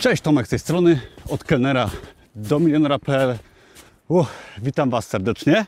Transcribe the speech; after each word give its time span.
Cześć, 0.00 0.22
Tomek 0.22 0.46
z 0.46 0.50
tej 0.50 0.58
strony, 0.58 1.00
od 1.28 1.44
kelnera 1.44 1.90
do 2.34 2.60
milionera.pl. 2.60 3.38
Witam 4.62 4.90
Was 4.90 5.06
serdecznie. 5.06 5.66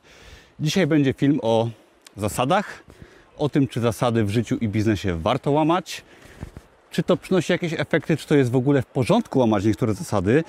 Dzisiaj 0.60 0.86
będzie 0.86 1.12
film 1.12 1.38
o 1.42 1.68
zasadach, 2.16 2.84
o 3.38 3.48
tym, 3.48 3.68
czy 3.68 3.80
zasady 3.80 4.24
w 4.24 4.30
życiu 4.30 4.56
i 4.56 4.68
biznesie 4.68 5.18
warto 5.18 5.50
łamać, 5.50 6.02
czy 6.90 7.02
to 7.02 7.16
przynosi 7.16 7.52
jakieś 7.52 7.72
efekty, 7.72 8.16
czy 8.16 8.26
to 8.26 8.34
jest 8.34 8.50
w 8.50 8.56
ogóle 8.56 8.82
w 8.82 8.86
porządku 8.86 9.38
łamać 9.38 9.64
niektóre 9.64 9.94
zasady. 9.94 10.44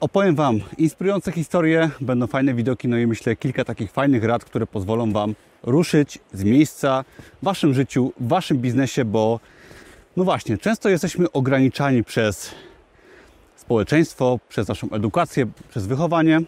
Opowiem 0.00 0.34
Wam 0.34 0.60
inspirujące 0.78 1.32
historie, 1.32 1.90
będą 2.00 2.26
fajne 2.26 2.54
widoki, 2.54 2.88
no 2.88 2.98
i 2.98 3.06
myślę 3.06 3.36
kilka 3.36 3.64
takich 3.64 3.92
fajnych 3.92 4.24
rad, 4.24 4.44
które 4.44 4.66
pozwolą 4.66 5.12
Wam 5.12 5.34
ruszyć 5.62 6.18
z 6.32 6.44
miejsca 6.44 7.04
w 7.42 7.44
Waszym 7.44 7.74
życiu, 7.74 8.12
w 8.20 8.28
Waszym 8.28 8.58
biznesie, 8.58 9.04
bo 9.04 9.40
no 10.16 10.24
właśnie, 10.24 10.58
często 10.58 10.88
jesteśmy 10.88 11.32
ograniczani 11.32 12.04
przez 12.04 12.54
społeczeństwo, 13.68 14.38
przez 14.48 14.68
naszą 14.68 14.90
edukację, 14.90 15.46
przez 15.70 15.86
wychowanie. 15.86 16.40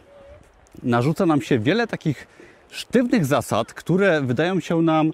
Narzuca 0.83 1.27
nam 1.27 1.43
się 1.43 1.59
wiele 1.59 1.87
takich 1.87 2.27
sztywnych 2.71 3.27
zasad, 3.27 3.75
które 3.75 4.21
wydają 4.21 4.61
się 4.61 4.83
nam 4.83 5.13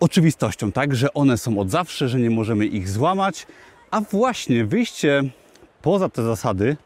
oczywistością, 0.00 0.72
tak, 0.72 0.94
że 0.94 1.14
one 1.14 1.38
są 1.38 1.58
od 1.58 1.70
zawsze, 1.70 2.08
że 2.08 2.18
nie 2.18 2.30
możemy 2.30 2.66
ich 2.66 2.88
złamać, 2.88 3.46
a 3.90 4.00
właśnie 4.00 4.64
wyjście 4.64 5.22
poza 5.82 6.08
te 6.08 6.22
zasady, 6.22 6.76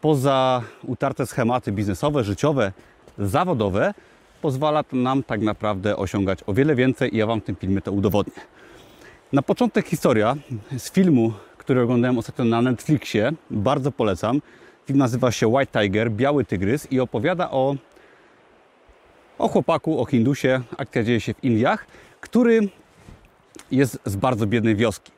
poza 0.00 0.62
utarte 0.82 1.26
schematy 1.26 1.72
biznesowe, 1.72 2.24
życiowe, 2.24 2.72
zawodowe, 3.18 3.94
pozwala 4.42 4.84
nam 4.92 5.22
tak 5.22 5.40
naprawdę 5.40 5.96
osiągać 5.96 6.38
o 6.46 6.54
wiele 6.54 6.74
więcej 6.74 7.14
i 7.14 7.18
ja 7.18 7.26
Wam 7.26 7.40
w 7.40 7.44
tym 7.44 7.56
filmie 7.56 7.80
to 7.80 7.92
udowodnię. 7.92 8.42
Na 9.32 9.42
początek 9.42 9.86
historia 9.86 10.36
z 10.78 10.90
filmu, 10.90 11.32
który 11.64 11.82
oglądałem 11.82 12.18
ostatnio 12.18 12.44
na 12.44 12.62
Netflixie, 12.62 13.32
bardzo 13.50 13.92
polecam. 13.92 14.40
Film 14.86 14.98
nazywa 14.98 15.32
się 15.32 15.48
White 15.48 15.80
Tiger, 15.80 16.10
Biały 16.10 16.44
Tygrys 16.44 16.92
i 16.92 17.00
opowiada 17.00 17.50
o, 17.50 17.76
o 19.38 19.48
chłopaku, 19.48 20.00
o 20.00 20.04
Hindusie, 20.04 20.60
akcja 20.76 21.02
dzieje 21.02 21.20
się 21.20 21.34
w 21.34 21.44
Indiach, 21.44 21.86
który 22.20 22.68
jest 23.70 23.98
z 24.04 24.16
bardzo 24.16 24.46
biednej 24.46 24.76
wioski. 24.76 25.12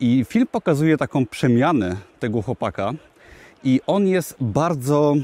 I 0.00 0.24
film 0.28 0.46
pokazuje 0.46 0.96
taką 0.96 1.26
przemianę 1.26 1.96
tego 2.20 2.42
chłopaka 2.42 2.92
i 3.64 3.80
on 3.86 4.06
jest 4.06 4.36
bardzo, 4.40 5.14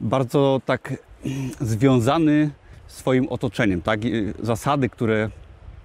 bardzo 0.00 0.60
tak 0.64 0.94
związany 1.60 2.50
swoim 2.86 3.28
otoczeniem, 3.28 3.82
tak? 3.82 4.00
Zasady, 4.42 4.88
które 4.88 5.30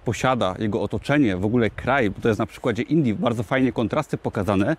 posiada 0.04 0.54
jego 0.58 0.82
otoczenie, 0.82 1.36
w 1.36 1.44
ogóle 1.44 1.70
kraj, 1.70 2.10
bo 2.10 2.20
to 2.20 2.28
jest 2.28 2.38
na 2.38 2.46
przykładzie 2.46 2.82
Indii 2.82 3.14
bardzo 3.14 3.42
fajnie 3.42 3.72
kontrasty 3.72 4.18
pokazane 4.18 4.76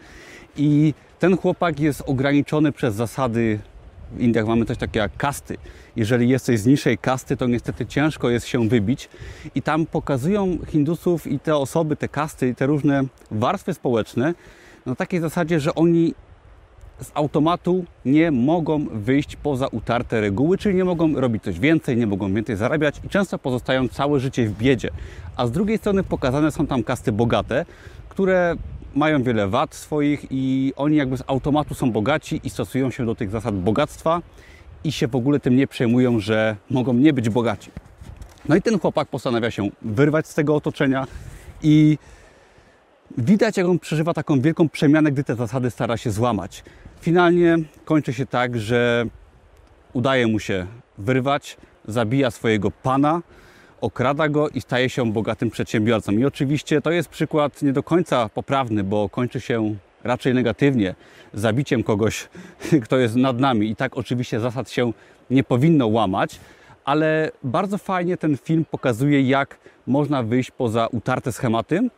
i 0.57 0.93
ten 1.19 1.37
chłopak 1.37 1.79
jest 1.79 2.03
ograniczony 2.05 2.71
przez 2.71 2.95
zasady 2.95 3.59
w 4.11 4.21
Indiach 4.21 4.47
mamy 4.47 4.65
coś 4.65 4.77
takiego 4.77 5.03
jak 5.03 5.17
kasty. 5.17 5.57
Jeżeli 5.95 6.29
jesteś 6.29 6.59
z 6.59 6.65
niższej 6.65 6.97
kasty, 6.97 7.37
to 7.37 7.47
niestety 7.47 7.85
ciężko 7.85 8.29
jest 8.29 8.47
się 8.47 8.69
wybić. 8.69 9.09
I 9.55 9.61
tam 9.61 9.85
pokazują 9.85 10.57
Hindusów 10.67 11.27
i 11.27 11.39
te 11.39 11.55
osoby, 11.55 11.95
te 11.95 12.07
kasty, 12.07 12.55
te 12.55 12.65
różne 12.65 13.03
warstwy 13.31 13.73
społeczne 13.73 14.33
na 14.85 14.95
takiej 14.95 15.19
zasadzie, 15.19 15.59
że 15.59 15.75
oni 15.75 16.13
z 17.03 17.11
automatu 17.13 17.85
nie 18.05 18.31
mogą 18.31 18.85
wyjść 18.91 19.35
poza 19.35 19.67
utarte 19.67 20.21
reguły, 20.21 20.57
czyli 20.57 20.75
nie 20.75 20.85
mogą 20.85 21.19
robić 21.19 21.43
coś 21.43 21.59
więcej, 21.59 21.97
nie 21.97 22.07
mogą 22.07 22.33
więcej 22.33 22.55
zarabiać 22.55 23.01
i 23.05 23.09
często 23.09 23.39
pozostają 23.39 23.87
całe 23.87 24.19
życie 24.19 24.47
w 24.47 24.57
biedzie. 24.57 24.89
A 25.35 25.47
z 25.47 25.51
drugiej 25.51 25.77
strony 25.77 26.03
pokazane 26.03 26.51
są 26.51 26.67
tam 26.67 26.83
kasty 26.83 27.11
bogate, 27.11 27.65
które 28.09 28.55
mają 28.95 29.23
wiele 29.23 29.47
wad 29.47 29.75
swoich 29.75 30.25
i 30.31 30.73
oni 30.75 30.95
jakby 30.95 31.17
z 31.17 31.23
automatu 31.27 31.73
są 31.73 31.91
bogaci 31.91 32.41
i 32.43 32.49
stosują 32.49 32.91
się 32.91 33.05
do 33.05 33.15
tych 33.15 33.29
zasad 33.29 33.55
bogactwa 33.55 34.21
i 34.83 34.91
się 34.91 35.07
w 35.07 35.15
ogóle 35.15 35.39
tym 35.39 35.55
nie 35.55 35.67
przejmują, 35.67 36.19
że 36.19 36.55
mogą 36.69 36.93
nie 36.93 37.13
być 37.13 37.29
bogaci. 37.29 37.71
No 38.49 38.55
i 38.55 38.61
ten 38.61 38.79
chłopak 38.79 39.07
postanawia 39.07 39.51
się 39.51 39.69
wyrwać 39.81 40.27
z 40.27 40.33
tego 40.33 40.55
otoczenia 40.55 41.07
i 41.63 41.97
widać, 43.17 43.57
jak 43.57 43.67
on 43.67 43.79
przeżywa 43.79 44.13
taką 44.13 44.41
wielką 44.41 44.69
przemianę, 44.69 45.11
gdy 45.11 45.23
te 45.23 45.35
zasady 45.35 45.71
stara 45.71 45.97
się 45.97 46.11
złamać. 46.11 46.63
Finalnie 47.03 47.57
kończy 47.85 48.13
się 48.13 48.25
tak, 48.25 48.59
że 48.59 49.05
udaje 49.93 50.27
mu 50.27 50.39
się 50.39 50.67
wyrwać, 50.97 51.57
zabija 51.87 52.31
swojego 52.31 52.71
pana, 52.71 53.21
okrada 53.81 54.29
go 54.29 54.49
i 54.49 54.61
staje 54.61 54.89
się 54.89 55.11
bogatym 55.11 55.49
przedsiębiorcą. 55.49 56.11
I 56.11 56.25
oczywiście 56.25 56.81
to 56.81 56.91
jest 56.91 57.09
przykład 57.09 57.61
nie 57.61 57.73
do 57.73 57.83
końca 57.83 58.29
poprawny, 58.29 58.83
bo 58.83 59.09
kończy 59.09 59.41
się 59.41 59.75
raczej 60.03 60.33
negatywnie, 60.33 60.95
zabiciem 61.33 61.83
kogoś, 61.83 62.29
kto 62.83 62.97
jest 62.97 63.15
nad 63.15 63.39
nami. 63.39 63.69
I 63.69 63.75
tak 63.75 63.97
oczywiście 63.97 64.39
zasad 64.39 64.69
się 64.69 64.93
nie 65.29 65.43
powinno 65.43 65.87
łamać, 65.87 66.39
ale 66.85 67.31
bardzo 67.43 67.77
fajnie 67.77 68.17
ten 68.17 68.37
film 68.37 68.65
pokazuje, 68.71 69.21
jak 69.21 69.57
można 69.87 70.23
wyjść 70.23 70.51
poza 70.51 70.87
utarte 70.87 71.31
schematy, 71.31 71.89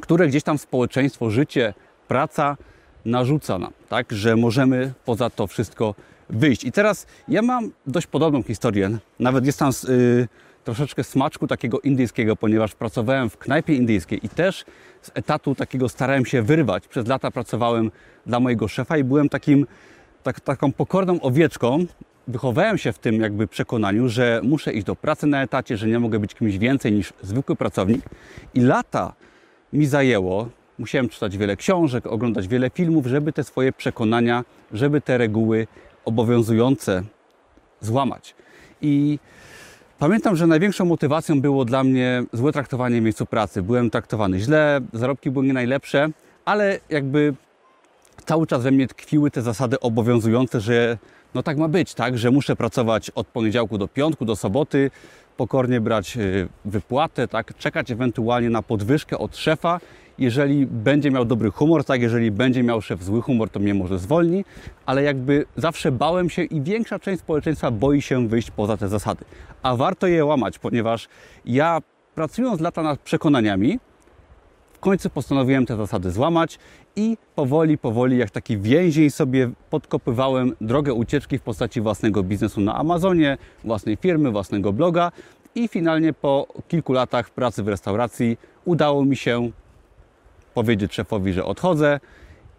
które 0.00 0.28
gdzieś 0.28 0.42
tam 0.42 0.58
społeczeństwo, 0.58 1.30
życie, 1.30 1.74
praca 2.08 2.56
narzuca 3.04 3.58
nam, 3.58 3.72
tak, 3.88 4.12
że 4.12 4.36
możemy 4.36 4.92
poza 5.04 5.30
to 5.30 5.46
wszystko 5.46 5.94
wyjść. 6.30 6.64
I 6.64 6.72
teraz 6.72 7.06
ja 7.28 7.42
mam 7.42 7.70
dość 7.86 8.06
podobną 8.06 8.42
historię, 8.42 8.98
nawet 9.18 9.46
jest 9.46 9.58
tam 9.58 9.70
yy, 9.88 10.28
troszeczkę 10.64 11.04
smaczku 11.04 11.46
takiego 11.46 11.80
indyjskiego, 11.80 12.36
ponieważ 12.36 12.74
pracowałem 12.74 13.30
w 13.30 13.38
knajpie 13.38 13.74
indyjskiej 13.74 14.26
i 14.26 14.28
też 14.28 14.64
z 15.02 15.10
etatu 15.14 15.54
takiego 15.54 15.88
starałem 15.88 16.26
się 16.26 16.42
wyrwać. 16.42 16.88
Przez 16.88 17.06
lata 17.06 17.30
pracowałem 17.30 17.90
dla 18.26 18.40
mojego 18.40 18.68
szefa 18.68 18.96
i 18.96 19.04
byłem 19.04 19.28
takim, 19.28 19.66
tak, 20.22 20.40
taką 20.40 20.72
pokorną 20.72 21.20
owieczką. 21.20 21.86
Wychowałem 22.28 22.78
się 22.78 22.92
w 22.92 22.98
tym 22.98 23.20
jakby 23.20 23.46
przekonaniu, 23.46 24.08
że 24.08 24.40
muszę 24.44 24.72
iść 24.72 24.86
do 24.86 24.96
pracy 24.96 25.26
na 25.26 25.42
etacie, 25.42 25.76
że 25.76 25.88
nie 25.88 25.98
mogę 25.98 26.18
być 26.18 26.34
kimś 26.34 26.58
więcej 26.58 26.92
niż 26.92 27.12
zwykły 27.22 27.56
pracownik. 27.56 28.04
I 28.54 28.60
lata 28.60 29.12
mi 29.72 29.86
zajęło, 29.86 30.48
musiałem 30.78 31.08
czytać 31.08 31.36
wiele 31.36 31.56
książek, 31.56 32.06
oglądać 32.06 32.48
wiele 32.48 32.70
filmów, 32.70 33.06
żeby 33.06 33.32
te 33.32 33.44
swoje 33.44 33.72
przekonania, 33.72 34.44
żeby 34.72 35.00
te 35.00 35.18
reguły 35.18 35.66
obowiązujące 36.04 37.02
złamać. 37.80 38.34
I 38.82 39.18
Pamiętam, 39.98 40.36
że 40.36 40.46
największą 40.46 40.84
motywacją 40.84 41.40
było 41.40 41.64
dla 41.64 41.84
mnie 41.84 42.24
złe 42.32 42.52
traktowanie 42.52 43.00
w 43.00 43.04
miejscu 43.04 43.26
pracy. 43.26 43.62
Byłem 43.62 43.90
traktowany 43.90 44.38
źle, 44.38 44.80
zarobki 44.92 45.30
były 45.30 45.46
nie 45.46 45.52
najlepsze, 45.52 46.08
ale 46.44 46.78
jakby 46.90 47.34
cały 48.26 48.46
czas 48.46 48.62
we 48.62 48.70
mnie 48.70 48.88
tkwiły 48.88 49.30
te 49.30 49.42
zasady 49.42 49.80
obowiązujące, 49.80 50.60
że 50.60 50.98
no 51.34 51.42
tak 51.42 51.58
ma 51.58 51.68
być, 51.68 51.94
tak, 51.94 52.18
że 52.18 52.30
muszę 52.30 52.56
pracować 52.56 53.10
od 53.10 53.26
poniedziałku 53.26 53.78
do 53.78 53.88
piątku, 53.88 54.24
do 54.24 54.36
soboty, 54.36 54.90
pokornie 55.36 55.80
brać 55.80 56.16
y, 56.16 56.48
wypłatę, 56.64 57.28
tak, 57.28 57.56
czekać 57.58 57.90
ewentualnie 57.90 58.50
na 58.50 58.62
podwyżkę 58.62 59.18
od 59.18 59.36
szefa 59.36 59.80
jeżeli 60.18 60.66
będzie 60.66 61.10
miał 61.10 61.24
dobry 61.24 61.50
humor, 61.50 61.84
tak, 61.84 62.02
jeżeli 62.02 62.30
będzie 62.30 62.62
miał 62.62 62.80
szef 62.80 63.04
zły 63.04 63.22
humor, 63.22 63.50
to 63.50 63.60
mnie 63.60 63.74
może 63.74 63.98
zwolni, 63.98 64.44
ale 64.86 65.02
jakby 65.02 65.46
zawsze 65.56 65.92
bałem 65.92 66.30
się 66.30 66.42
i 66.42 66.60
większa 66.60 66.98
część 66.98 67.20
społeczeństwa 67.20 67.70
boi 67.70 68.02
się 68.02 68.28
wyjść 68.28 68.50
poza 68.50 68.76
te 68.76 68.88
zasady. 68.88 69.24
A 69.62 69.76
warto 69.76 70.06
je 70.06 70.24
łamać, 70.24 70.58
ponieważ 70.58 71.08
ja 71.44 71.82
pracując 72.14 72.60
lata 72.60 72.82
nad 72.82 73.00
przekonaniami, 73.00 73.78
w 74.72 74.78
końcu 74.78 75.10
postanowiłem 75.10 75.66
te 75.66 75.76
zasady 75.76 76.10
złamać 76.10 76.58
i 76.96 77.16
powoli, 77.34 77.78
powoli, 77.78 78.18
jak 78.18 78.30
taki 78.30 78.58
więzień 78.58 79.10
sobie 79.10 79.50
podkopywałem 79.70 80.56
drogę 80.60 80.94
ucieczki 80.94 81.38
w 81.38 81.42
postaci 81.42 81.80
własnego 81.80 82.22
biznesu 82.22 82.60
na 82.60 82.74
Amazonie, 82.74 83.38
własnej 83.64 83.96
firmy, 83.96 84.30
własnego 84.30 84.72
bloga 84.72 85.12
i 85.54 85.68
finalnie 85.68 86.12
po 86.12 86.46
kilku 86.68 86.92
latach 86.92 87.30
pracy 87.30 87.62
w 87.62 87.68
restauracji 87.68 88.38
udało 88.64 89.04
mi 89.04 89.16
się 89.16 89.50
powiedzieć 90.54 90.94
szefowi, 90.94 91.32
że 91.32 91.44
odchodzę 91.44 92.00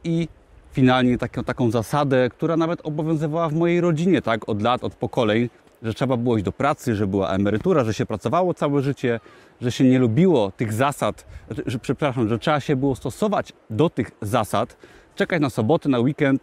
i 0.03 0.27
finalnie 0.71 1.17
taką, 1.17 1.43
taką 1.43 1.71
zasadę, 1.71 2.29
która 2.29 2.57
nawet 2.57 2.81
obowiązywała 2.83 3.49
w 3.49 3.53
mojej 3.53 3.81
rodzinie, 3.81 4.21
tak, 4.21 4.49
od 4.49 4.61
lat, 4.61 4.83
od 4.83 4.95
pokoleń, 4.95 5.49
że 5.83 5.93
trzeba 5.93 6.17
było 6.17 6.35
iść 6.35 6.45
do 6.45 6.51
pracy, 6.51 6.95
że 6.95 7.07
była 7.07 7.29
emerytura, 7.29 7.83
że 7.83 7.93
się 7.93 8.05
pracowało 8.05 8.53
całe 8.53 8.81
życie, 8.81 9.19
że 9.61 9.71
się 9.71 9.83
nie 9.83 9.99
lubiło 9.99 10.51
tych 10.51 10.73
zasad, 10.73 11.25
że, 11.65 11.79
przepraszam, 11.79 12.29
że 12.29 12.39
trzeba 12.39 12.59
się 12.59 12.75
było 12.75 12.95
stosować 12.95 13.53
do 13.69 13.89
tych 13.89 14.11
zasad, 14.21 14.77
czekać 15.15 15.41
na 15.41 15.49
soboty, 15.49 15.89
na 15.89 15.99
weekend 15.99 16.41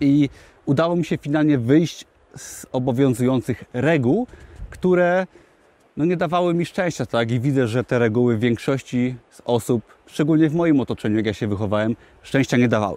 i 0.00 0.28
udało 0.66 0.96
mi 0.96 1.04
się 1.04 1.18
finalnie 1.18 1.58
wyjść 1.58 2.04
z 2.36 2.66
obowiązujących 2.72 3.64
reguł, 3.72 4.26
które 4.70 5.26
no 5.96 6.04
nie 6.04 6.16
dawały 6.16 6.54
mi 6.54 6.66
szczęścia, 6.66 7.06
tak? 7.06 7.30
I 7.30 7.40
widzę, 7.40 7.66
że 7.66 7.84
te 7.84 7.98
reguły 7.98 8.36
w 8.36 8.40
większości 8.40 9.14
z 9.30 9.42
osób, 9.44 9.82
szczególnie 10.12 10.50
w 10.50 10.54
moim 10.54 10.80
otoczeniu, 10.80 11.16
jak 11.16 11.26
ja 11.26 11.34
się 11.34 11.48
wychowałem, 11.48 11.96
szczęścia 12.22 12.56
nie 12.56 12.68
dawały. 12.68 12.96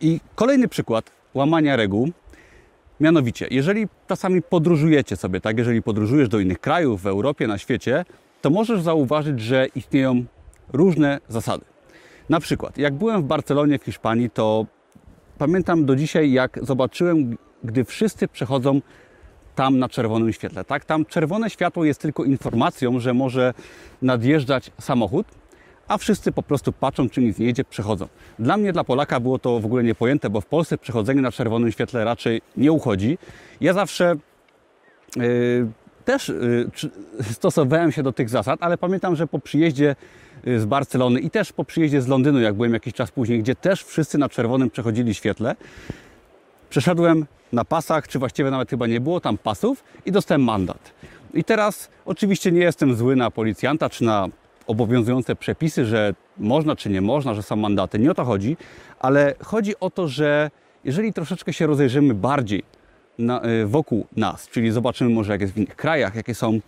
I 0.00 0.20
kolejny 0.34 0.68
przykład 0.68 1.10
łamania 1.34 1.76
reguł, 1.76 2.10
mianowicie, 3.00 3.48
jeżeli 3.50 3.86
czasami 4.08 4.42
podróżujecie 4.42 5.16
sobie, 5.16 5.40
tak? 5.40 5.58
Jeżeli 5.58 5.82
podróżujesz 5.82 6.28
do 6.28 6.40
innych 6.40 6.60
krajów 6.60 7.02
w 7.02 7.06
Europie, 7.06 7.46
na 7.46 7.58
świecie, 7.58 8.04
to 8.42 8.50
możesz 8.50 8.82
zauważyć, 8.82 9.40
że 9.40 9.66
istnieją 9.74 10.24
różne 10.72 11.20
zasady. 11.28 11.64
Na 12.28 12.40
przykład, 12.40 12.78
jak 12.78 12.94
byłem 12.94 13.22
w 13.22 13.24
Barcelonie 13.24 13.78
w 13.78 13.84
Hiszpanii, 13.84 14.30
to 14.30 14.66
pamiętam 15.38 15.84
do 15.84 15.96
dzisiaj, 15.96 16.32
jak 16.32 16.58
zobaczyłem, 16.62 17.36
gdy 17.64 17.84
wszyscy 17.84 18.28
przechodzą 18.28 18.80
tam 19.54 19.78
na 19.78 19.88
czerwonym 19.88 20.32
świetle. 20.32 20.64
Tak? 20.64 20.84
Tam 20.84 21.04
czerwone 21.04 21.50
światło 21.50 21.84
jest 21.84 22.00
tylko 22.00 22.24
informacją, 22.24 23.00
że 23.00 23.14
może 23.14 23.54
nadjeżdżać 24.02 24.70
samochód, 24.80 25.26
a 25.88 25.98
wszyscy 25.98 26.32
po 26.32 26.42
prostu 26.42 26.72
patrzą, 26.72 27.08
czy 27.08 27.20
nic 27.20 27.38
nie 27.38 27.46
jedzie, 27.46 27.64
przechodzą. 27.64 28.08
Dla 28.38 28.56
mnie, 28.56 28.72
dla 28.72 28.84
Polaka 28.84 29.20
było 29.20 29.38
to 29.38 29.60
w 29.60 29.64
ogóle 29.64 29.84
niepojęte, 29.84 30.30
bo 30.30 30.40
w 30.40 30.46
Polsce 30.46 30.78
przechodzenie 30.78 31.22
na 31.22 31.32
czerwonym 31.32 31.72
świetle 31.72 32.04
raczej 32.04 32.40
nie 32.56 32.72
uchodzi. 32.72 33.18
Ja 33.60 33.72
zawsze 33.72 34.14
yy, 35.16 35.22
też 36.04 36.28
yy, 36.28 37.24
stosowałem 37.32 37.92
się 37.92 38.02
do 38.02 38.12
tych 38.12 38.28
zasad, 38.28 38.62
ale 38.62 38.78
pamiętam, 38.78 39.16
że 39.16 39.26
po 39.26 39.38
przyjeździe 39.38 39.96
y, 40.46 40.60
z 40.60 40.64
Barcelony 40.64 41.20
i 41.20 41.30
też 41.30 41.52
po 41.52 41.64
przyjeździe 41.64 42.02
z 42.02 42.08
Londynu, 42.08 42.40
jak 42.40 42.54
byłem 42.54 42.74
jakiś 42.74 42.94
czas 42.94 43.10
później, 43.10 43.38
gdzie 43.38 43.54
też 43.54 43.84
wszyscy 43.84 44.18
na 44.18 44.28
czerwonym 44.28 44.70
przechodzili 44.70 45.14
świetle, 45.14 45.56
przeszedłem 46.70 47.26
na 47.52 47.64
pasach, 47.64 48.08
czy 48.08 48.18
właściwie 48.18 48.50
nawet 48.50 48.70
chyba 48.70 48.86
nie 48.86 49.00
było 49.00 49.20
tam 49.20 49.38
pasów 49.38 49.84
i 50.06 50.12
dostałem 50.12 50.42
mandat. 50.42 50.92
I 51.34 51.44
teraz 51.44 51.88
oczywiście 52.04 52.52
nie 52.52 52.60
jestem 52.60 52.94
zły 52.96 53.16
na 53.16 53.30
policjanta, 53.30 53.90
czy 53.90 54.04
na 54.04 54.28
obowiązujące 54.68 55.36
przepisy, 55.36 55.84
że 55.84 56.14
można 56.36 56.76
czy 56.76 56.90
nie 56.90 57.00
można, 57.00 57.34
że 57.34 57.42
są 57.42 57.56
mandaty. 57.56 57.98
Nie 57.98 58.10
o 58.10 58.14
to 58.14 58.24
chodzi, 58.24 58.56
ale 58.98 59.34
chodzi 59.42 59.74
o 59.80 59.90
to, 59.90 60.08
że 60.08 60.50
jeżeli 60.84 61.12
troszeczkę 61.12 61.52
się 61.52 61.66
rozejrzymy 61.66 62.14
bardziej 62.14 62.62
na, 63.18 63.44
y, 63.44 63.66
wokół 63.66 64.06
nas, 64.16 64.48
czyli 64.48 64.70
zobaczymy 64.70 65.10
może 65.10 65.32
jak 65.32 65.40
jest 65.40 65.52
w 65.52 65.56
innych 65.56 65.76
krajach, 65.76 66.14
jakie 66.14 66.34
są 66.34 66.60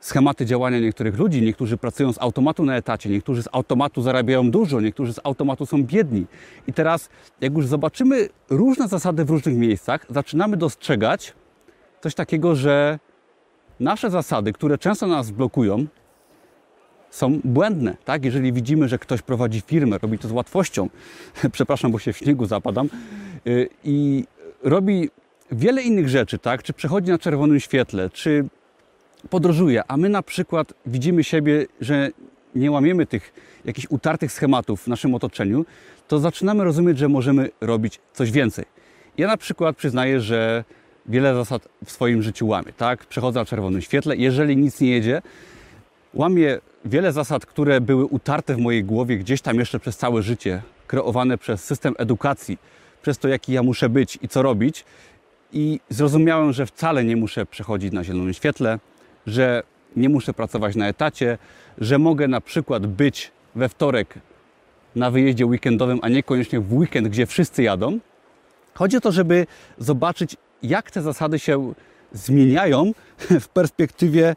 schematy 0.00 0.46
działania 0.46 0.80
niektórych 0.80 1.18
ludzi. 1.18 1.42
Niektórzy 1.42 1.76
pracują 1.76 2.12
z 2.12 2.18
automatu 2.22 2.64
na 2.64 2.76
etacie, 2.76 3.10
niektórzy 3.10 3.42
z 3.42 3.48
automatu 3.52 4.02
zarabiają 4.02 4.50
dużo, 4.50 4.80
niektórzy 4.80 5.12
z 5.12 5.20
automatu 5.24 5.66
są 5.66 5.84
biedni. 5.84 6.26
I 6.66 6.72
teraz, 6.72 7.08
jak 7.40 7.52
już 7.52 7.66
zobaczymy 7.66 8.28
różne 8.50 8.88
zasady 8.88 9.24
w 9.24 9.30
różnych 9.30 9.56
miejscach, 9.56 10.06
zaczynamy 10.10 10.56
dostrzegać 10.56 11.34
coś 12.00 12.14
takiego, 12.14 12.56
że 12.56 12.98
nasze 13.80 14.10
zasady, 14.10 14.52
które 14.52 14.78
często 14.78 15.06
nas 15.06 15.30
blokują, 15.30 15.86
są 17.10 17.40
błędne. 17.44 17.96
Tak? 18.04 18.24
Jeżeli 18.24 18.52
widzimy, 18.52 18.88
że 18.88 18.98
ktoś 18.98 19.22
prowadzi 19.22 19.60
firmę, 19.60 19.98
robi 19.98 20.18
to 20.18 20.28
z 20.28 20.32
łatwością, 20.32 20.88
przepraszam, 21.52 21.92
bo 21.92 21.98
się 21.98 22.12
w 22.12 22.16
śniegu 22.16 22.46
zapadam, 22.46 22.88
yy, 23.44 23.68
i 23.84 24.24
robi 24.62 25.10
wiele 25.52 25.82
innych 25.82 26.08
rzeczy, 26.08 26.38
tak? 26.38 26.62
czy 26.62 26.72
przechodzi 26.72 27.10
na 27.10 27.18
czerwonym 27.18 27.60
świetle, 27.60 28.10
czy 28.10 28.44
podróżuje, 29.30 29.82
a 29.88 29.96
my 29.96 30.08
na 30.08 30.22
przykład 30.22 30.72
widzimy 30.86 31.24
siebie, 31.24 31.66
że 31.80 32.10
nie 32.54 32.70
łamiemy 32.70 33.06
tych 33.06 33.32
jakichś 33.64 33.86
utartych 33.90 34.32
schematów 34.32 34.82
w 34.82 34.88
naszym 34.88 35.14
otoczeniu, 35.14 35.66
to 36.08 36.18
zaczynamy 36.18 36.64
rozumieć, 36.64 36.98
że 36.98 37.08
możemy 37.08 37.50
robić 37.60 38.00
coś 38.12 38.30
więcej. 38.30 38.64
Ja 39.18 39.26
na 39.26 39.36
przykład 39.36 39.76
przyznaję, 39.76 40.20
że 40.20 40.64
wiele 41.06 41.34
zasad 41.34 41.68
w 41.84 41.90
swoim 41.90 42.22
życiu 42.22 42.46
łamię, 42.46 42.72
tak? 42.76 43.06
Przechodzę 43.06 43.40
na 43.40 43.46
czerwonym 43.46 43.80
świetle, 43.80 44.16
jeżeli 44.16 44.56
nic 44.56 44.80
nie 44.80 44.90
jedzie, 44.90 45.22
łamię 46.14 46.58
wiele 46.84 47.12
zasad, 47.12 47.46
które 47.46 47.80
były 47.80 48.04
utarte 48.04 48.54
w 48.54 48.58
mojej 48.58 48.84
głowie 48.84 49.16
gdzieś 49.16 49.40
tam 49.40 49.58
jeszcze 49.58 49.80
przez 49.80 49.96
całe 49.96 50.22
życie, 50.22 50.62
kreowane 50.86 51.38
przez 51.38 51.64
system 51.64 51.94
edukacji, 51.98 52.58
przez 53.02 53.18
to, 53.18 53.28
jaki 53.28 53.52
ja 53.52 53.62
muszę 53.62 53.88
być 53.88 54.18
i 54.22 54.28
co 54.28 54.42
robić. 54.42 54.84
I 55.52 55.80
zrozumiałem, 55.88 56.52
że 56.52 56.66
wcale 56.66 57.04
nie 57.04 57.16
muszę 57.16 57.46
przechodzić 57.46 57.92
na 57.92 58.04
zielonym 58.04 58.34
świetle, 58.34 58.78
że 59.26 59.62
nie 59.96 60.08
muszę 60.08 60.34
pracować 60.34 60.76
na 60.76 60.88
etacie, 60.88 61.38
że 61.78 61.98
mogę 61.98 62.28
na 62.28 62.40
przykład 62.40 62.86
być 62.86 63.32
we 63.54 63.68
wtorek 63.68 64.14
na 64.96 65.10
wyjeździe 65.10 65.46
weekendowym, 65.46 65.98
a 66.02 66.08
niekoniecznie 66.08 66.60
w 66.60 66.72
weekend, 66.72 67.08
gdzie 67.08 67.26
wszyscy 67.26 67.62
jadą. 67.62 67.98
Chodzi 68.74 68.96
o 68.96 69.00
to, 69.00 69.12
żeby 69.12 69.46
zobaczyć, 69.78 70.36
jak 70.62 70.90
te 70.90 71.02
zasady 71.02 71.38
się 71.38 71.72
zmieniają 72.12 72.92
w 73.40 73.48
perspektywie 73.48 74.34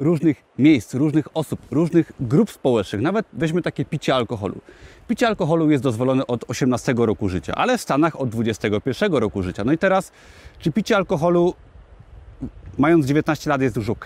różnych 0.00 0.44
miejsc, 0.58 0.94
różnych 0.94 1.36
osób, 1.36 1.60
różnych 1.70 2.12
grup 2.20 2.50
społecznych. 2.50 3.02
Nawet 3.02 3.26
weźmy 3.32 3.62
takie 3.62 3.84
picie 3.84 4.14
alkoholu. 4.14 4.60
Picie 5.08 5.28
alkoholu 5.28 5.70
jest 5.70 5.82
dozwolone 5.82 6.26
od 6.26 6.50
18 6.50 6.94
roku 6.96 7.28
życia, 7.28 7.54
ale 7.54 7.78
w 7.78 7.80
Stanach 7.80 8.20
od 8.20 8.28
21 8.28 9.12
roku 9.12 9.42
życia. 9.42 9.64
No 9.64 9.72
i 9.72 9.78
teraz, 9.78 10.12
czy 10.58 10.72
picie 10.72 10.96
alkoholu 10.96 11.54
mając 12.78 13.06
19 13.06 13.50
lat 13.50 13.62
jest 13.62 13.76
już 13.76 13.90
ok? 13.90 14.04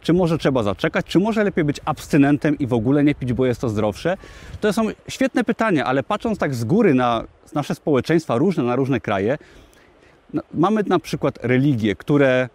Czy 0.00 0.12
może 0.12 0.38
trzeba 0.38 0.62
zaczekać? 0.62 1.06
Czy 1.06 1.18
może 1.18 1.44
lepiej 1.44 1.64
być 1.64 1.80
abstynentem 1.84 2.58
i 2.58 2.66
w 2.66 2.72
ogóle 2.72 3.04
nie 3.04 3.14
pić, 3.14 3.32
bo 3.32 3.46
jest 3.46 3.60
to 3.60 3.68
zdrowsze? 3.68 4.16
To 4.60 4.72
są 4.72 4.82
świetne 5.08 5.44
pytania, 5.44 5.84
ale 5.84 6.02
patrząc 6.02 6.38
tak 6.38 6.54
z 6.54 6.64
góry 6.64 6.94
na 6.94 7.24
nasze 7.54 7.74
społeczeństwa 7.74 8.38
różne, 8.38 8.62
na 8.62 8.76
różne 8.76 9.00
kraje, 9.00 9.38
no, 10.34 10.42
mamy 10.54 10.82
na 10.86 10.98
przykład 10.98 11.38
religie, 11.42 11.96
które 11.96 12.48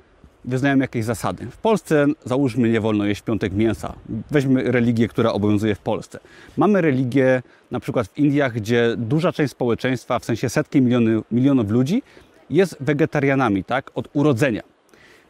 wyznają 0.48 0.78
jakieś 0.78 1.06
zasady. 1.06 1.48
W 1.52 1.58
Polsce 1.58 2.06
załóżmy 2.26 2.70
nie 2.70 2.82
wolno 2.82 3.06
jeść 3.06 3.22
w 3.22 3.24
piątek 3.24 3.54
mięsa. 3.54 3.94
Weźmy 4.32 4.72
religię, 4.72 5.08
która 5.08 5.34
obowiązuje 5.34 5.76
w 5.76 5.80
Polsce. 5.80 6.20
Mamy 6.58 6.82
religię 6.82 7.44
na 7.72 7.80
przykład 7.80 8.08
w 8.08 8.18
Indiach, 8.18 8.54
gdzie 8.54 8.96
duża 8.98 9.32
część 9.32 9.52
społeczeństwa, 9.52 10.20
w 10.20 10.26
sensie 10.26 10.50
setki 10.50 10.82
miliony, 10.82 11.22
milionów 11.32 11.70
ludzi 11.70 12.04
jest 12.50 12.78
wegetarianami, 12.80 13.64
tak, 13.64 13.92
od 13.96 14.10
urodzenia. 14.14 14.62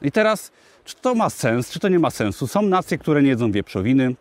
I 0.02 0.12
teraz, 0.12 0.52
czy 0.86 0.96
to 0.96 1.16
ma 1.16 1.30
sens, 1.30 1.70
czy 1.70 1.80
to 1.80 1.90
nie 1.90 2.00
ma 2.00 2.10
sensu? 2.10 2.48
Są 2.48 2.62
nacje, 2.62 2.98
które 2.98 3.24
nie 3.24 3.30
jedzą 3.30 3.52
wieprzowiny, 3.52 4.16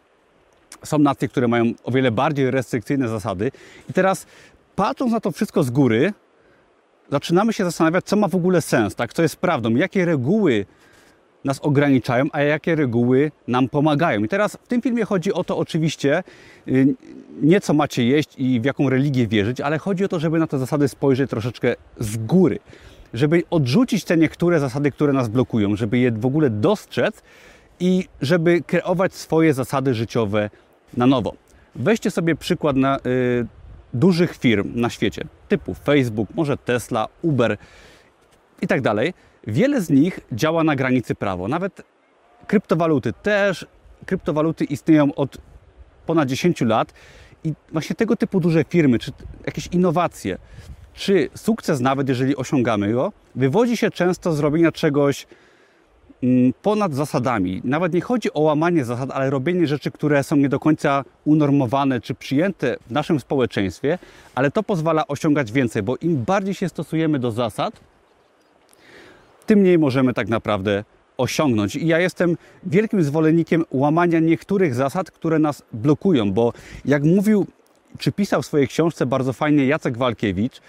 są 0.84 0.98
nacje, 0.98 1.28
które 1.28 1.48
mają 1.48 1.64
o 1.84 1.90
wiele 1.90 2.10
bardziej 2.10 2.50
restrykcyjne 2.50 3.08
zasady. 3.08 3.50
I 3.90 3.92
teraz, 3.92 4.26
patrząc 4.76 5.12
na 5.12 5.20
to 5.20 5.30
wszystko 5.30 5.62
z 5.62 5.70
góry, 5.70 6.12
zaczynamy 7.10 7.52
się 7.52 7.64
zastanawiać, 7.64 8.04
co 8.04 8.16
ma 8.16 8.28
w 8.28 8.34
ogóle 8.34 8.62
sens, 8.62 8.94
tak? 8.94 9.12
co 9.12 9.22
jest 9.22 9.36
prawdą, 9.36 9.70
jakie 9.70 10.04
reguły 10.04 10.66
nas 11.44 11.60
ograniczają, 11.60 12.24
a 12.32 12.40
jakie 12.40 12.74
reguły 12.74 13.32
nam 13.48 13.68
pomagają. 13.68 14.24
I 14.24 14.28
teraz 14.28 14.58
w 14.62 14.68
tym 14.68 14.82
filmie 14.82 15.04
chodzi 15.04 15.32
o 15.32 15.44
to 15.44 15.58
oczywiście 15.58 16.22
y, 16.68 16.94
nie 17.42 17.60
co 17.60 17.74
macie 17.74 18.04
jeść 18.04 18.34
i 18.38 18.60
w 18.60 18.64
jaką 18.64 18.90
religię 18.90 19.26
wierzyć, 19.26 19.60
ale 19.60 19.78
chodzi 19.78 20.04
o 20.04 20.08
to, 20.08 20.20
żeby 20.20 20.38
na 20.38 20.46
te 20.46 20.58
zasady 20.58 20.88
spojrzeć 20.88 21.30
troszeczkę 21.30 21.74
z 21.98 22.16
góry 22.16 22.58
żeby 23.14 23.42
odrzucić 23.50 24.04
te 24.04 24.16
niektóre 24.16 24.60
zasady, 24.60 24.90
które 24.90 25.12
nas 25.12 25.28
blokują, 25.28 25.76
żeby 25.76 25.98
je 25.98 26.12
w 26.12 26.26
ogóle 26.26 26.50
dostrzec 26.50 27.22
i 27.80 28.08
żeby 28.20 28.62
kreować 28.66 29.14
swoje 29.14 29.54
zasady 29.54 29.94
życiowe 29.94 30.50
na 30.96 31.06
nowo. 31.06 31.34
Weźcie 31.74 32.10
sobie 32.10 32.36
przykład 32.36 32.76
na, 32.76 32.98
y, 32.98 33.46
dużych 33.94 34.36
firm 34.36 34.72
na 34.74 34.90
świecie, 34.90 35.24
typu 35.48 35.74
Facebook, 35.74 36.28
może 36.34 36.56
Tesla, 36.56 37.08
Uber 37.22 37.56
i 38.62 38.66
tak 38.66 38.80
dalej. 38.80 39.14
Wiele 39.46 39.80
z 39.80 39.90
nich 39.90 40.20
działa 40.32 40.64
na 40.64 40.76
granicy 40.76 41.14
prawa. 41.14 41.48
Nawet 41.48 41.82
kryptowaluty 42.46 43.12
też. 43.12 43.66
Kryptowaluty 44.06 44.64
istnieją 44.64 45.14
od 45.14 45.38
ponad 46.06 46.28
10 46.28 46.60
lat 46.60 46.92
i 47.44 47.52
właśnie 47.72 47.96
tego 47.96 48.16
typu 48.16 48.40
duże 48.40 48.64
firmy, 48.64 48.98
czy 48.98 49.12
jakieś 49.46 49.66
innowacje, 49.66 50.38
czy 50.94 51.28
sukces, 51.34 51.80
nawet 51.80 52.08
jeżeli 52.08 52.36
osiągamy 52.36 52.92
go, 52.92 53.12
wywodzi 53.34 53.76
się 53.76 53.90
często 53.90 54.32
z 54.32 54.40
robienia 54.40 54.72
czegoś 54.72 55.26
ponad 56.62 56.94
zasadami. 56.94 57.60
Nawet 57.64 57.92
nie 57.92 58.00
chodzi 58.00 58.32
o 58.32 58.40
łamanie 58.40 58.84
zasad, 58.84 59.10
ale 59.10 59.30
robienie 59.30 59.66
rzeczy, 59.66 59.90
które 59.90 60.22
są 60.22 60.36
nie 60.36 60.48
do 60.48 60.60
końca 60.60 61.04
unormowane 61.24 62.00
czy 62.00 62.14
przyjęte 62.14 62.76
w 62.86 62.90
naszym 62.90 63.20
społeczeństwie, 63.20 63.98
ale 64.34 64.50
to 64.50 64.62
pozwala 64.62 65.06
osiągać 65.06 65.52
więcej, 65.52 65.82
bo 65.82 65.96
im 65.96 66.24
bardziej 66.24 66.54
się 66.54 66.68
stosujemy 66.68 67.18
do 67.18 67.30
zasad, 67.30 67.80
tym 69.46 69.58
mniej 69.58 69.78
możemy 69.78 70.14
tak 70.14 70.28
naprawdę 70.28 70.84
osiągnąć. 71.16 71.76
I 71.76 71.86
ja 71.86 71.98
jestem 71.98 72.36
wielkim 72.64 73.02
zwolennikiem 73.02 73.64
łamania 73.70 74.20
niektórych 74.20 74.74
zasad, 74.74 75.10
które 75.10 75.38
nas 75.38 75.62
blokują, 75.72 76.32
bo 76.32 76.52
jak 76.84 77.04
mówił 77.04 77.46
czy 77.98 78.12
pisał 78.12 78.42
w 78.42 78.46
swojej 78.46 78.68
książce 78.68 79.06
bardzo 79.06 79.32
fajnie 79.32 79.66
Jacek 79.66 79.98
Walkiewicz, 79.98 80.60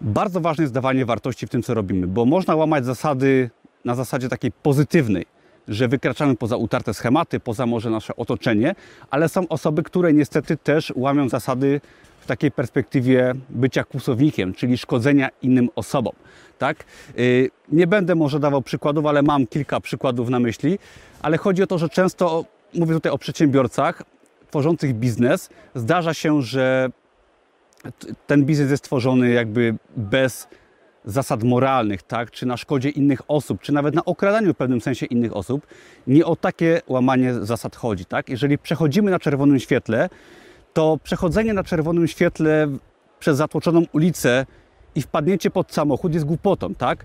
bardzo 0.00 0.40
ważne 0.40 0.62
jest 0.62 0.74
dawanie 0.74 1.06
wartości 1.06 1.46
w 1.46 1.50
tym, 1.50 1.62
co 1.62 1.74
robimy, 1.74 2.06
bo 2.06 2.24
można 2.24 2.56
łamać 2.56 2.84
zasady 2.84 3.50
na 3.86 3.94
zasadzie 3.94 4.28
takiej 4.28 4.52
pozytywnej, 4.52 5.26
że 5.68 5.88
wykraczamy 5.88 6.36
poza 6.36 6.56
utarte 6.56 6.94
schematy, 6.94 7.40
poza 7.40 7.66
może 7.66 7.90
nasze 7.90 8.16
otoczenie, 8.16 8.74
ale 9.10 9.28
są 9.28 9.48
osoby, 9.48 9.82
które 9.82 10.12
niestety 10.12 10.56
też 10.56 10.92
łamią 10.96 11.28
zasady 11.28 11.80
w 12.20 12.26
takiej 12.26 12.50
perspektywie 12.50 13.34
bycia 13.50 13.84
kłusownikiem, 13.84 14.54
czyli 14.54 14.78
szkodzenia 14.78 15.28
innym 15.42 15.68
osobom. 15.74 16.12
Tak? 16.58 16.84
Y, 17.18 17.50
nie 17.72 17.86
będę 17.86 18.14
może 18.14 18.40
dawał 18.40 18.62
przykładów, 18.62 19.06
ale 19.06 19.22
mam 19.22 19.46
kilka 19.46 19.80
przykładów 19.80 20.28
na 20.28 20.40
myśli, 20.40 20.78
ale 21.22 21.38
chodzi 21.38 21.62
o 21.62 21.66
to, 21.66 21.78
że 21.78 21.88
często, 21.88 22.44
mówię 22.74 22.94
tutaj 22.94 23.12
o 23.12 23.18
przedsiębiorcach, 23.18 24.02
tworzących 24.50 24.94
biznes, 24.94 25.50
zdarza 25.74 26.14
się, 26.14 26.42
że 26.42 26.90
ten 28.26 28.44
biznes 28.44 28.70
jest 28.70 28.84
tworzony 28.84 29.30
jakby 29.30 29.74
bez 29.96 30.48
zasad 31.06 31.44
moralnych, 31.44 32.02
tak? 32.02 32.30
czy 32.30 32.46
na 32.46 32.56
szkodzie 32.56 32.88
innych 32.88 33.20
osób, 33.28 33.60
czy 33.60 33.72
nawet 33.72 33.94
na 33.94 34.04
okradaniu 34.04 34.54
w 34.54 34.56
pewnym 34.56 34.80
sensie 34.80 35.06
innych 35.06 35.36
osób. 35.36 35.66
Nie 36.06 36.26
o 36.26 36.36
takie 36.36 36.80
łamanie 36.86 37.34
zasad 37.34 37.76
chodzi. 37.76 38.04
Tak? 38.04 38.28
Jeżeli 38.28 38.58
przechodzimy 38.58 39.10
na 39.10 39.18
czerwonym 39.18 39.60
świetle, 39.60 40.08
to 40.72 40.98
przechodzenie 41.04 41.54
na 41.54 41.64
czerwonym 41.64 42.08
świetle 42.08 42.68
przez 43.18 43.36
zatłoczoną 43.36 43.82
ulicę 43.92 44.46
i 44.94 45.02
wpadnięcie 45.02 45.50
pod 45.50 45.72
samochód 45.72 46.14
jest 46.14 46.26
głupotą, 46.26 46.74
tak? 46.74 47.04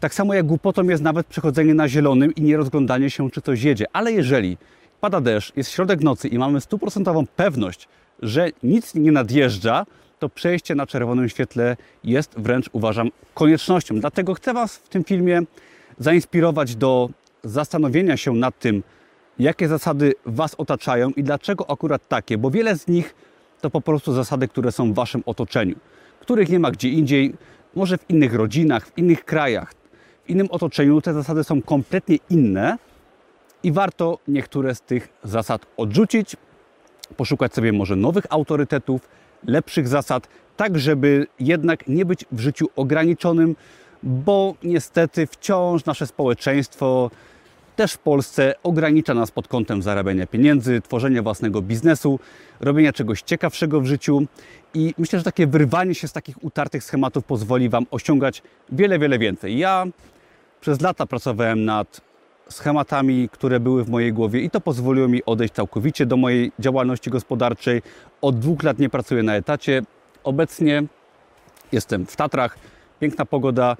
Tak 0.00 0.14
samo 0.14 0.34
jak 0.34 0.46
głupotą 0.46 0.82
jest 0.82 1.02
nawet 1.02 1.26
przechodzenie 1.26 1.74
na 1.74 1.88
zielonym 1.88 2.34
i 2.34 2.42
nie 2.42 2.56
rozglądanie 2.56 3.10
się, 3.10 3.30
czy 3.30 3.42
coś 3.42 3.62
jedzie. 3.62 3.86
Ale 3.92 4.12
jeżeli 4.12 4.58
pada 5.00 5.20
deszcz, 5.20 5.56
jest 5.56 5.70
środek 5.70 6.00
nocy 6.00 6.28
i 6.28 6.38
mamy 6.38 6.60
stuprocentową 6.60 7.26
pewność, 7.26 7.88
że 8.22 8.50
nic 8.62 8.94
nie 8.94 9.12
nadjeżdża, 9.12 9.86
to 10.18 10.28
przejście 10.28 10.74
na 10.74 10.86
czerwonym 10.86 11.28
świetle 11.28 11.76
jest 12.04 12.34
wręcz, 12.36 12.70
uważam, 12.72 13.10
koniecznością. 13.34 14.00
Dlatego 14.00 14.34
chcę 14.34 14.54
Was 14.54 14.76
w 14.76 14.88
tym 14.88 15.04
filmie 15.04 15.42
zainspirować 15.98 16.76
do 16.76 17.10
zastanowienia 17.44 18.16
się 18.16 18.32
nad 18.32 18.58
tym, 18.58 18.82
jakie 19.38 19.68
zasady 19.68 20.14
Was 20.26 20.54
otaczają 20.54 21.10
i 21.10 21.22
dlaczego 21.22 21.70
akurat 21.70 22.08
takie, 22.08 22.38
bo 22.38 22.50
wiele 22.50 22.76
z 22.76 22.88
nich 22.88 23.14
to 23.60 23.70
po 23.70 23.80
prostu 23.80 24.12
zasady, 24.12 24.48
które 24.48 24.72
są 24.72 24.92
w 24.92 24.94
Waszym 24.94 25.22
otoczeniu, 25.26 25.76
których 26.20 26.48
nie 26.48 26.58
ma 26.58 26.70
gdzie 26.70 26.88
indziej, 26.88 27.34
może 27.74 27.98
w 27.98 28.10
innych 28.10 28.34
rodzinach, 28.34 28.86
w 28.86 28.98
innych 28.98 29.24
krajach, 29.24 29.74
w 30.24 30.30
innym 30.30 30.48
otoczeniu 30.50 31.00
te 31.00 31.14
zasady 31.14 31.44
są 31.44 31.62
kompletnie 31.62 32.16
inne 32.30 32.78
i 33.62 33.72
warto 33.72 34.18
niektóre 34.28 34.74
z 34.74 34.80
tych 34.80 35.08
zasad 35.24 35.66
odrzucić, 35.76 36.36
poszukać 37.16 37.54
sobie 37.54 37.72
może 37.72 37.96
nowych 37.96 38.24
autorytetów, 38.30 39.08
lepszych 39.46 39.88
zasad, 39.88 40.28
tak 40.56 40.78
żeby 40.78 41.26
jednak 41.40 41.88
nie 41.88 42.04
być 42.04 42.24
w 42.32 42.40
życiu 42.40 42.66
ograniczonym, 42.76 43.56
bo 44.02 44.54
niestety 44.62 45.26
wciąż 45.26 45.84
nasze 45.84 46.06
społeczeństwo 46.06 47.10
też 47.76 47.92
w 47.92 47.98
Polsce 47.98 48.54
ogranicza 48.62 49.14
nas 49.14 49.30
pod 49.30 49.48
kątem 49.48 49.82
zarabiania 49.82 50.26
pieniędzy, 50.26 50.80
tworzenia 50.80 51.22
własnego 51.22 51.62
biznesu, 51.62 52.20
robienia 52.60 52.92
czegoś 52.92 53.22
ciekawszego 53.22 53.80
w 53.80 53.86
życiu. 53.86 54.26
I 54.74 54.94
myślę, 54.98 55.18
że 55.18 55.24
takie 55.24 55.46
wyrwanie 55.46 55.94
się 55.94 56.08
z 56.08 56.12
takich 56.12 56.44
utartych 56.44 56.84
schematów 56.84 57.24
pozwoli 57.24 57.68
Wam 57.68 57.86
osiągać 57.90 58.42
wiele, 58.72 58.98
wiele 58.98 59.18
więcej. 59.18 59.58
Ja 59.58 59.84
przez 60.60 60.80
lata 60.80 61.06
pracowałem 61.06 61.64
nad 61.64 62.00
schematami, 62.48 63.28
które 63.32 63.60
były 63.60 63.84
w 63.84 63.88
mojej 63.88 64.12
głowie 64.12 64.40
i 64.40 64.50
to 64.50 64.60
pozwoliło 64.60 65.08
mi 65.08 65.24
odejść 65.24 65.54
całkowicie 65.54 66.06
do 66.06 66.16
mojej 66.16 66.52
działalności 66.58 67.10
gospodarczej. 67.10 67.82
Od 68.20 68.38
dwóch 68.38 68.62
lat 68.62 68.78
nie 68.78 68.88
pracuję 68.88 69.22
na 69.22 69.34
etacie. 69.34 69.82
Obecnie 70.24 70.82
jestem 71.72 72.06
w 72.06 72.16
Tatrach, 72.16 72.58
piękna 73.00 73.24
pogoda 73.24 73.76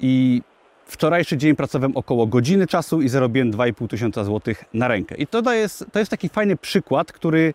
i 0.00 0.42
wczorajszy 0.86 1.36
dzień 1.36 1.56
pracowałem 1.56 1.96
około 1.96 2.26
godziny 2.26 2.66
czasu 2.66 3.02
i 3.02 3.08
zarobiłem 3.08 3.52
2,5 3.52 3.88
tysiąca 3.88 4.24
złotych 4.24 4.64
na 4.74 4.88
rękę. 4.88 5.14
I 5.14 5.26
to 5.26 5.52
jest, 5.52 5.84
to 5.92 5.98
jest 5.98 6.10
taki 6.10 6.28
fajny 6.28 6.56
przykład, 6.56 7.12
który 7.12 7.54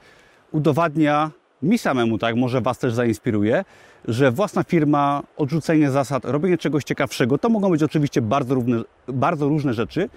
udowadnia 0.52 1.32
mi 1.66 1.78
samemu, 1.78 2.18
tak, 2.18 2.36
może 2.36 2.62
Was 2.62 2.80
też 2.80 2.94
zainspiruje, 2.94 3.66
że 4.08 4.32
własna 4.32 4.64
firma, 4.64 5.24
odrzucenie 5.38 5.92
zasad, 5.92 6.26
robienie 6.26 6.58
czegoś 6.58 6.84
ciekawszego, 6.84 7.38
to 7.38 7.50
mogą 7.50 7.70
być 7.70 7.84
oczywiście 7.84 8.22
bardzo, 8.22 8.56
równe, 8.56 8.82
bardzo 9.08 9.48
różne 9.48 9.74
rzeczy, 9.74 10.10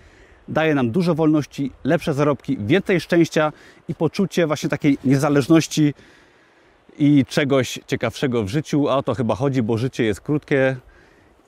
daje 0.49 0.75
nam 0.75 0.91
dużo 0.91 1.15
wolności, 1.15 1.71
lepsze 1.85 2.15
zarobki, 2.15 2.59
więcej 2.61 3.01
szczęścia 3.01 3.53
i 3.89 3.95
poczucie 3.95 4.47
właśnie 4.47 4.69
takiej 4.69 4.99
niezależności 5.05 5.95
i 6.99 7.25
czegoś 7.29 7.81
ciekawszego 7.87 8.45
w 8.45 8.49
życiu, 8.49 8.89
a 8.89 8.97
o 8.97 9.03
to 9.03 9.15
chyba 9.15 9.35
chodzi, 9.35 9.63
bo 9.63 9.79
życie 9.79 10.05
jest 10.05 10.21
krótkie 10.21 10.77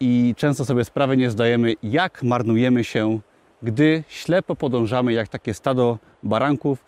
i 0.00 0.34
często 0.36 0.64
sobie 0.64 0.84
sprawy 0.84 1.16
nie 1.16 1.30
zdajemy, 1.30 1.74
jak 1.82 2.22
marnujemy 2.22 2.84
się, 2.84 3.20
gdy 3.62 4.04
ślepo 4.08 4.56
podążamy 4.56 5.12
jak 5.12 5.28
takie 5.28 5.54
stado 5.54 5.98
baranków, 6.22 6.84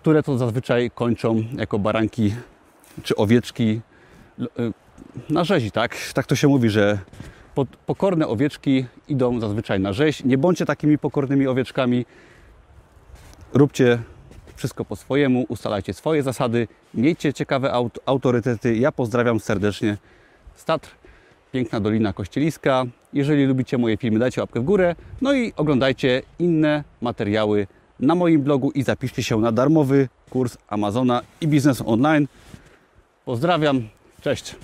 które 0.00 0.22
to 0.22 0.38
zazwyczaj 0.38 0.90
kończą 0.90 1.44
jako 1.56 1.78
baranki 1.78 2.34
czy 3.02 3.16
owieczki 3.16 3.80
y, 4.40 4.72
na 5.30 5.44
rzezi, 5.44 5.70
tak? 5.70 5.96
Tak 6.14 6.26
to 6.26 6.36
się 6.36 6.48
mówi, 6.48 6.70
że 6.70 6.98
pokorne 7.86 8.28
owieczki 8.28 8.86
idą 9.08 9.40
zazwyczaj 9.40 9.80
na 9.80 9.92
rzeź. 9.92 10.24
Nie 10.24 10.38
bądźcie 10.38 10.66
takimi 10.66 10.98
pokornymi 10.98 11.46
owieczkami. 11.46 12.06
Róbcie 13.54 13.98
wszystko 14.56 14.84
po 14.84 14.96
swojemu, 14.96 15.46
ustalajcie 15.48 15.94
swoje 15.94 16.22
zasady, 16.22 16.68
miejcie 16.94 17.32
ciekawe 17.32 17.72
aut 17.72 17.98
autorytety. 18.06 18.76
Ja 18.76 18.92
pozdrawiam 18.92 19.40
serdecznie 19.40 19.96
z 20.54 20.64
Tatr, 20.64 20.90
piękna 21.52 21.80
Dolina 21.80 22.12
Kościeliska. 22.12 22.84
Jeżeli 23.12 23.46
lubicie 23.46 23.78
moje 23.78 23.96
filmy, 23.96 24.18
dajcie 24.18 24.40
łapkę 24.40 24.60
w 24.60 24.64
górę. 24.64 24.94
No 25.20 25.32
i 25.32 25.52
oglądajcie 25.56 26.22
inne 26.38 26.84
materiały 27.00 27.66
na 28.00 28.14
moim 28.14 28.42
blogu 28.42 28.70
i 28.70 28.82
zapiszcie 28.82 29.22
się 29.22 29.40
na 29.40 29.52
darmowy 29.52 30.08
kurs 30.30 30.56
Amazona 30.68 31.22
i 31.40 31.48
biznesu 31.48 31.90
online. 31.90 32.26
Pozdrawiam, 33.24 33.88
cześć! 34.20 34.56